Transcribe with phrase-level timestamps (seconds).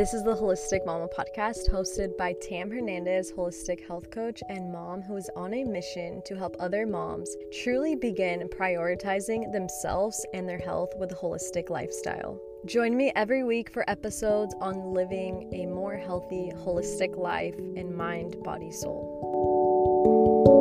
[0.00, 5.02] This is the Holistic Mama podcast hosted by Tam Hernandez, holistic health coach and mom
[5.02, 10.56] who is on a mission to help other moms truly begin prioritizing themselves and their
[10.56, 12.40] health with a holistic lifestyle.
[12.64, 18.42] Join me every week for episodes on living a more healthy, holistic life in mind,
[18.42, 20.59] body, soul.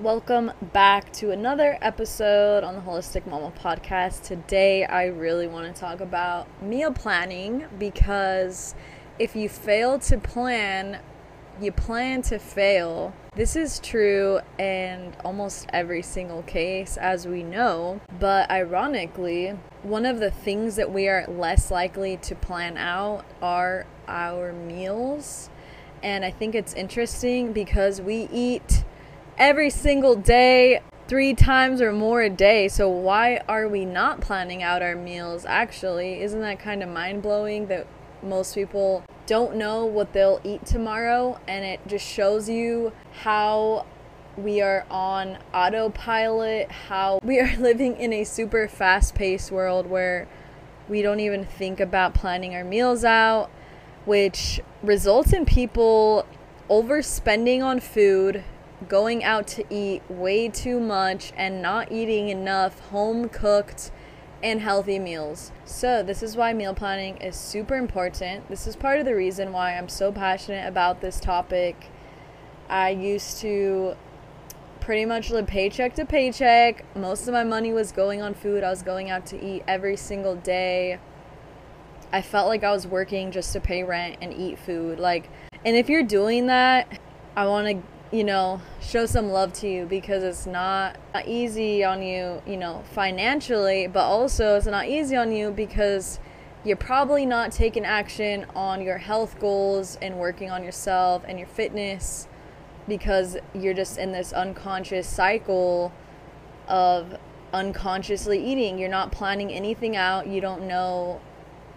[0.00, 4.22] Welcome back to another episode on the Holistic Mama podcast.
[4.22, 8.76] Today, I really want to talk about meal planning because
[9.18, 11.00] if you fail to plan,
[11.60, 13.12] you plan to fail.
[13.34, 18.00] This is true in almost every single case, as we know.
[18.20, 23.84] But ironically, one of the things that we are less likely to plan out are
[24.06, 25.50] our meals.
[26.04, 28.84] And I think it's interesting because we eat
[29.38, 32.68] every single day, three times or more a day.
[32.68, 36.20] So, why are we not planning out our meals actually?
[36.20, 37.86] Isn't that kind of mind blowing that
[38.22, 41.40] most people don't know what they'll eat tomorrow?
[41.46, 43.86] And it just shows you how
[44.36, 50.28] we are on autopilot, how we are living in a super fast paced world where
[50.88, 53.50] we don't even think about planning our meals out,
[54.04, 56.26] which results in people
[56.70, 58.42] overspending on food
[58.86, 63.90] going out to eat way too much and not eating enough home cooked
[64.42, 65.50] and healthy meals.
[65.64, 68.48] So, this is why meal planning is super important.
[68.48, 71.86] This is part of the reason why I'm so passionate about this topic.
[72.68, 73.96] I used to
[74.80, 76.84] pretty much live paycheck to paycheck.
[76.96, 78.62] Most of my money was going on food.
[78.62, 81.00] I was going out to eat every single day.
[82.12, 84.98] I felt like I was working just to pay rent and eat food.
[84.98, 85.28] Like,
[85.64, 87.00] and if you're doing that,
[87.36, 92.02] I want to you know, show some love to you because it's not easy on
[92.02, 96.18] you, you know, financially, but also it's not easy on you because
[96.64, 101.48] you're probably not taking action on your health goals and working on yourself and your
[101.48, 102.26] fitness
[102.88, 105.92] because you're just in this unconscious cycle
[106.66, 107.18] of
[107.52, 108.78] unconsciously eating.
[108.78, 110.26] You're not planning anything out.
[110.26, 111.20] You don't know,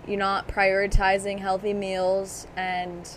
[0.08, 3.08] you're not prioritizing healthy meals and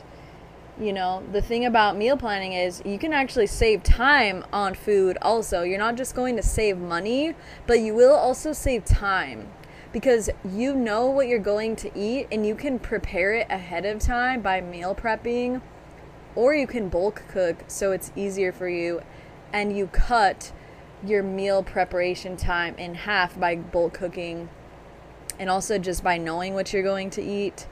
[0.81, 5.17] you know, the thing about meal planning is you can actually save time on food
[5.23, 5.63] also.
[5.63, 7.35] You're not just going to save money,
[7.67, 9.49] but you will also save time
[9.93, 14.01] because you know what you're going to eat and you can prepare it ahead of
[14.01, 15.63] time by meal prepping
[16.35, 19.01] or you can bulk cook so it's easier for you
[19.53, 20.51] and you cut
[21.07, 24.49] your meal preparation time in half by bulk cooking
[25.39, 27.69] and also just by knowing what you're going to eat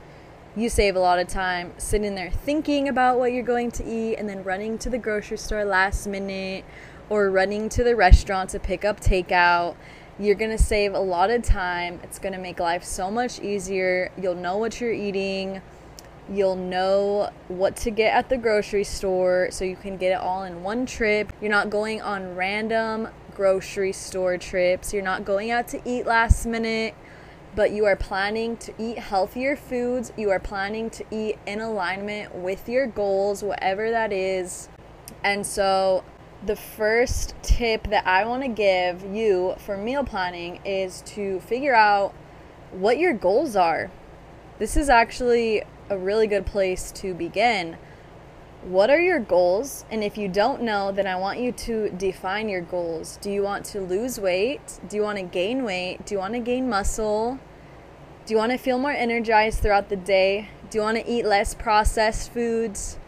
[0.54, 4.16] you save a lot of time sitting there thinking about what you're going to eat
[4.16, 6.64] and then running to the grocery store last minute
[7.08, 9.76] or running to the restaurant to pick up takeout.
[10.18, 12.00] You're going to save a lot of time.
[12.02, 14.12] It's going to make life so much easier.
[14.20, 15.62] You'll know what you're eating.
[16.30, 20.44] You'll know what to get at the grocery store so you can get it all
[20.44, 21.32] in one trip.
[21.40, 24.92] You're not going on random grocery store trips.
[24.92, 26.94] You're not going out to eat last minute
[27.54, 30.12] but you are planning to eat healthier foods.
[30.16, 34.68] You are planning to eat in alignment with your goals, whatever that is.
[35.22, 36.04] And so,
[36.44, 41.74] the first tip that I want to give you for meal planning is to figure
[41.74, 42.12] out
[42.72, 43.90] what your goals are.
[44.58, 47.76] This is actually a really good place to begin
[48.64, 49.84] what are your goals?
[49.90, 53.18] And if you don't know, then I want you to define your goals.
[53.20, 54.78] Do you want to lose weight?
[54.88, 56.06] Do you want to gain weight?
[56.06, 57.40] Do you want to gain muscle?
[58.24, 60.48] Do you want to feel more energized throughout the day?
[60.70, 62.98] Do you want to eat less processed foods?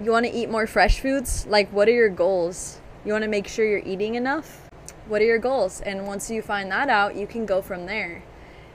[0.00, 1.44] You want to eat more fresh foods?
[1.48, 2.80] Like, what are your goals?
[3.04, 4.70] You want to make sure you're eating enough?
[5.08, 5.80] What are your goals?
[5.80, 8.22] And once you find that out, you can go from there.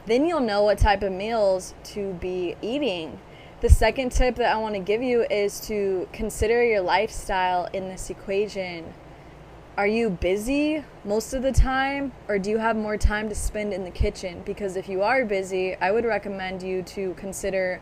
[0.06, 3.20] Then you'll know what type of meals to be eating
[3.62, 7.90] the second tip that I want to give you is to consider your lifestyle in
[7.90, 8.94] this equation.
[9.76, 13.74] Are you busy most of the time, or do you have more time to spend
[13.74, 14.44] in the kitchen?
[14.46, 17.82] Because if you are busy, I would recommend you to consider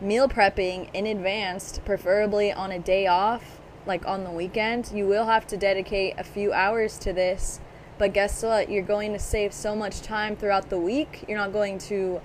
[0.00, 4.90] meal prepping in advance, preferably on a day off, like on the weekend.
[4.92, 7.60] You will have to dedicate a few hours to this,
[7.98, 8.68] but guess what?
[8.68, 11.24] You're going to save so much time throughout the week.
[11.28, 12.20] You're not going to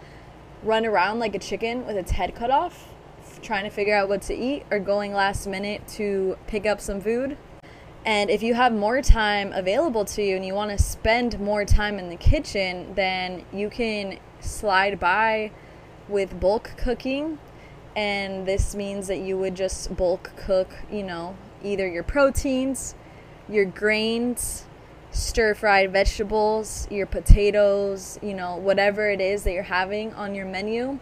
[0.64, 2.89] run around like a chicken with its head cut off,
[3.42, 7.02] trying to figure out what to eat, or going last minute to pick up some
[7.02, 7.38] food.
[8.06, 11.66] And if you have more time available to you and you want to spend more
[11.66, 15.52] time in the kitchen, then you can slide by
[16.08, 17.40] with bulk cooking.
[17.96, 22.96] And this means that you would just bulk cook, you know, either your proteins,
[23.50, 24.66] your grains,
[25.12, 30.46] stir fried vegetables, your potatoes, you know, whatever it is that you're having on your
[30.46, 31.00] menu,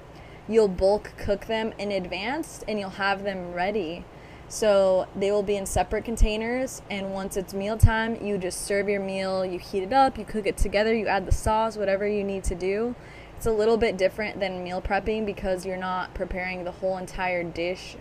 [0.48, 4.06] you'll bulk cook them in advance and you'll have them ready.
[4.50, 9.02] So they will be in separate containers, and once it's mealtime, you just serve your
[9.02, 12.24] meal, you heat it up, you cook it together, you add the sauce, whatever you
[12.24, 12.96] need to do.
[13.36, 17.44] It's a little bit different than meal prepping because you're not preparing the whole entire
[17.44, 17.98] dish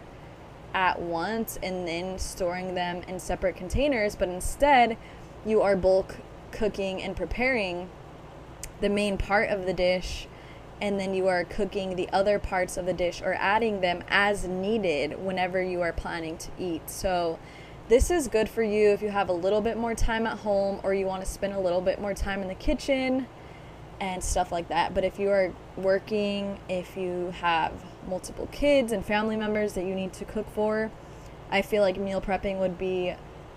[0.72, 4.96] at once and then storing them in separate containers, but instead,
[5.44, 6.16] you are bulk
[6.52, 7.88] cooking and preparing
[8.80, 10.28] the main part of the dish
[10.80, 14.46] and then you are cooking the other parts of the dish or adding them as
[14.46, 16.88] needed whenever you are planning to eat.
[16.90, 17.38] So,
[17.88, 20.80] this is good for you if you have a little bit more time at home
[20.82, 23.28] or you want to spend a little bit more time in the kitchen
[24.00, 24.92] and stuff like that.
[24.92, 27.72] But if you are working, if you have
[28.08, 30.90] multiple kids and family members that you need to cook for,
[31.50, 33.14] I feel like meal prepping would be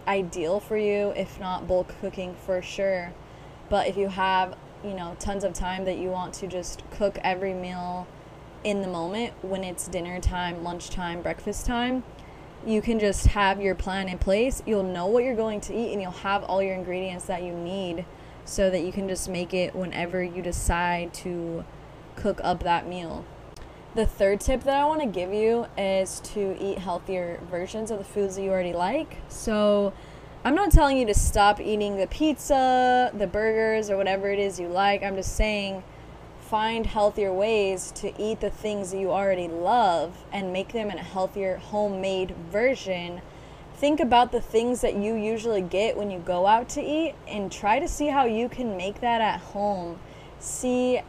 [0.07, 3.13] ideal for you, if not bulk cooking for sure.
[3.69, 7.17] But if you have you know, tons of time that you want to just cook
[7.23, 8.07] every meal
[8.63, 12.03] in the moment when it's dinner time, lunchtime, breakfast time,
[12.65, 14.61] you can just have your plan in place.
[14.65, 17.53] You'll know what you're going to eat and you'll have all your ingredients that you
[17.53, 18.05] need
[18.43, 21.63] so that you can just make it whenever you decide to
[22.15, 23.25] cook up that meal.
[23.95, 27.97] The third tip that I want to give you is to eat healthier versions of
[27.97, 29.17] the foods that you already like.
[29.29, 29.93] So,
[30.41, 34.57] I'm not telling you to stop eating the pizza, the burgers, or whatever it is
[34.57, 35.03] you like.
[35.03, 35.83] I'm just saying
[36.39, 40.97] find healthier ways to eat the things that you already love and make them in
[40.97, 43.21] a healthier homemade version.
[43.75, 47.51] Think about the things that you usually get when you go out to eat and
[47.51, 50.00] try to see how you can make that at home.
[50.39, 51.01] See,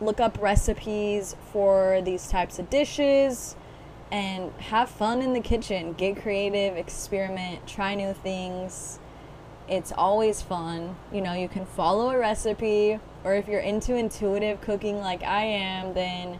[0.00, 3.56] look up recipes for these types of dishes
[4.12, 5.92] and have fun in the kitchen.
[5.92, 8.98] Get creative, experiment, try new things.
[9.68, 10.96] It's always fun.
[11.12, 15.44] You know, you can follow a recipe, or if you're into intuitive cooking like I
[15.44, 16.38] am, then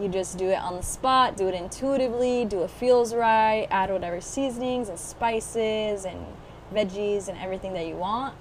[0.00, 3.90] you just do it on the spot, do it intuitively, do what feels right, add
[3.90, 6.24] whatever seasonings and spices and
[6.72, 8.34] veggies and everything that you want.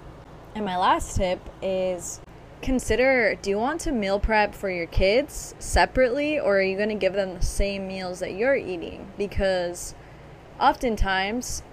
[0.55, 2.21] And my last tip is
[2.61, 6.89] consider do you want to meal prep for your kids separately or are you going
[6.89, 9.11] to give them the same meals that you're eating?
[9.17, 9.95] Because
[10.59, 11.63] oftentimes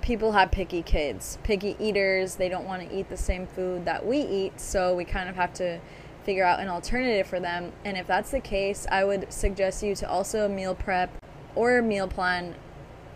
[0.00, 2.36] people have picky kids picky eaters.
[2.36, 5.36] They don't want to eat the same food that we eat so we kind of
[5.36, 5.80] have to
[6.22, 7.72] figure out an alternative for them.
[7.84, 11.10] And if that's the case i would suggest you to also meal prep
[11.54, 12.54] or meal plan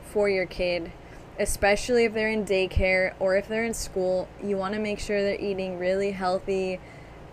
[0.03, 0.91] for your kid
[1.39, 4.29] especially if they're in daycare or if they're in school.
[4.43, 6.79] You want to make sure they're eating really healthy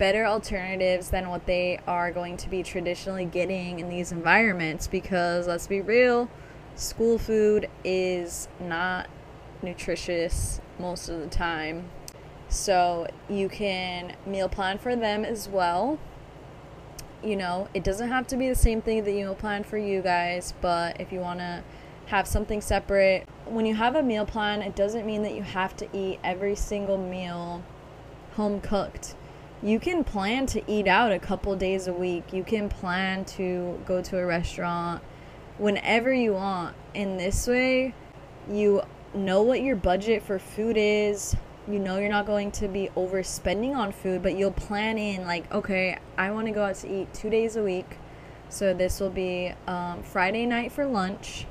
[0.00, 5.46] better alternatives than what they are going to be traditionally getting in these environments because
[5.46, 6.28] let's be real,
[6.74, 9.10] school food is not
[9.62, 11.90] nutritious most of the time.
[12.48, 15.98] So you can meal plan for them as well.
[17.22, 19.76] You know, it doesn't have to be the same thing that you meal plan for
[19.76, 21.62] you guys, but if you want to
[22.06, 25.76] have something separate, when you have a meal plan, it doesn't mean that you have
[25.76, 27.62] to eat every single meal
[28.36, 29.14] home cooked
[29.62, 32.32] you can plan to eat out a couple days a week.
[32.32, 35.02] You can plan to go to a restaurant
[35.58, 36.74] whenever you want.
[36.94, 37.94] In this way,
[38.50, 38.82] you
[39.14, 41.36] know what your budget for food is.
[41.68, 45.52] You know you're not going to be overspending on food, but you'll plan in like,
[45.52, 47.98] okay, I want to go out to eat two days a week.
[48.48, 51.46] So this will be um, Friday night for lunch,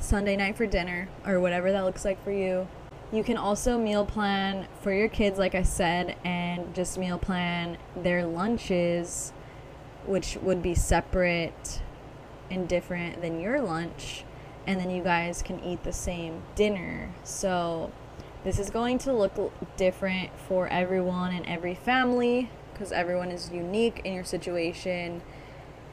[0.00, 2.66] Sunday night for dinner, or whatever that looks like for you.
[3.14, 7.78] You can also meal plan for your kids, like I said, and just meal plan
[7.94, 9.32] their lunches,
[10.04, 11.80] which would be separate
[12.50, 14.24] and different than your lunch.
[14.66, 17.14] And then you guys can eat the same dinner.
[17.22, 17.92] So,
[18.42, 24.00] this is going to look different for everyone and every family because everyone is unique
[24.02, 25.22] in your situation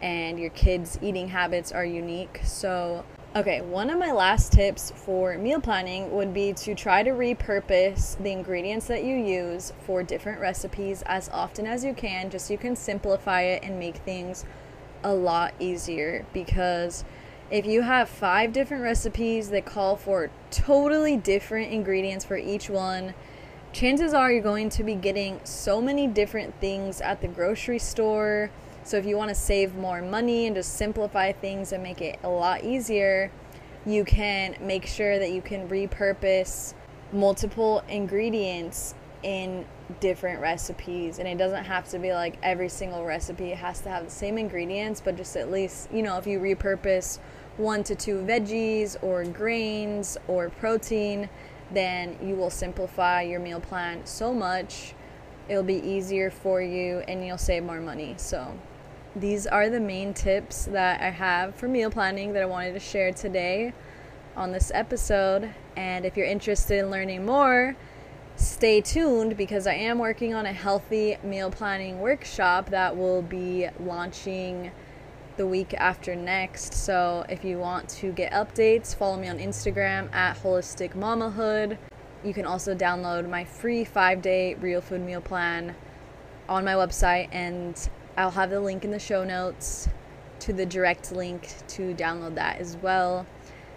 [0.02, 2.42] and your kids' eating habits are unique.
[2.44, 7.12] So, Okay, one of my last tips for meal planning would be to try to
[7.12, 12.48] repurpose the ingredients that you use for different recipes as often as you can, just
[12.48, 14.44] so you can simplify it and make things
[15.02, 16.26] a lot easier.
[16.34, 17.06] Because
[17.50, 23.14] if you have five different recipes that call for totally different ingredients for each one,
[23.72, 28.52] chances are you're going to be getting so many different things at the grocery store
[28.84, 32.20] so if you want to save more money and just simplify things and make it
[32.24, 33.32] a lot easier,
[33.86, 36.74] you can make sure that you can repurpose
[37.12, 39.66] multiple ingredients in
[40.00, 41.20] different recipes.
[41.20, 44.38] And it doesn't have to be like every single recipe has to have the same
[44.38, 47.20] ingredients but just at least you know if you repurpose
[47.58, 51.30] one to two veggies or grains or protein
[51.72, 54.96] then you will simplify your meal plan so much
[55.52, 58.14] it'll be easier for you and you'll save more money.
[58.18, 58.58] So
[59.16, 62.80] these are the main tips that I have for meal planning that I wanted to
[62.80, 63.74] share today
[64.36, 65.54] on this episode.
[65.76, 67.76] And if you're interested in learning more,
[68.38, 73.68] stay tuned because I am working on a healthy meal planning workshop that will be
[73.82, 74.72] launching
[75.36, 76.74] the week after next.
[76.74, 81.78] So if you want to get updates, follow me on Instagram at Holistic Mamahood.
[82.24, 85.76] You can also download my free five day real food meal plan
[86.48, 89.88] on my website, and I'll have the link in the show notes
[90.40, 93.26] to the direct link to download that as well.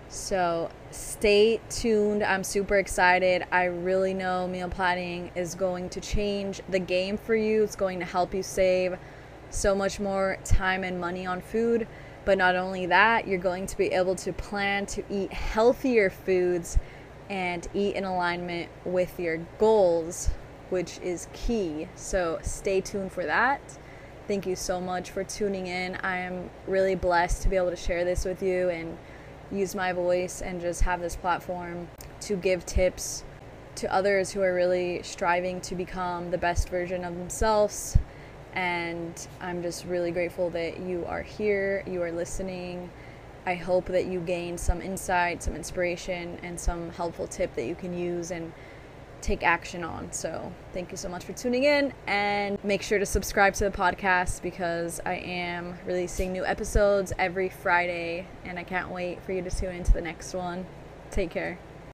[0.09, 2.23] So stay tuned.
[2.23, 3.45] I'm super excited.
[3.51, 7.63] I really know meal planning is going to change the game for you.
[7.63, 8.97] It's going to help you save
[9.51, 11.87] so much more time and money on food.
[12.25, 16.79] But not only that, you're going to be able to plan to eat healthier foods
[17.29, 20.31] and eat in alignment with your goals,
[20.71, 21.89] which is key.
[21.97, 23.61] So stay tuned for that.
[24.27, 25.97] Thank you so much for tuning in.
[25.97, 28.97] I am really blessed to be able to share this with you and
[29.53, 31.89] use my voice and just have this platform
[32.21, 33.23] to give tips
[33.75, 37.99] to others who are really striving to become the best version of themselves
[38.55, 42.89] and I'm just really grateful that you are here, you are listening.
[43.45, 47.75] I hope that you gain some insight, some inspiration, and some helpful tip that you
[47.75, 48.53] can use and
[49.25, 50.13] take action on.
[50.13, 53.71] So, thank you so much for tuning in and make sure to subscribe to the
[53.71, 59.43] podcast because I am releasing new episodes every Friday and I can't wait for you
[59.43, 60.67] to tune into the next one.
[61.11, 61.59] Take care.